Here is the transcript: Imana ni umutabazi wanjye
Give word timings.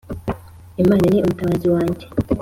Imana 0.81 1.03
ni 1.11 1.17
umutabazi 1.25 1.67
wanjye 1.73 2.05